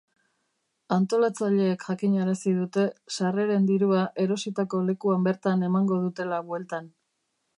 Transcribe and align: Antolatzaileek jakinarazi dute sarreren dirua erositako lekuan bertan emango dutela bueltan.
Antolatzaileek 0.95 1.83
jakinarazi 1.89 2.53
dute 2.61 2.85
sarreren 3.17 3.69
dirua 3.71 4.01
erositako 4.25 4.81
lekuan 4.89 5.29
bertan 5.31 5.69
emango 5.71 6.01
dutela 6.07 6.43
bueltan. 6.51 6.91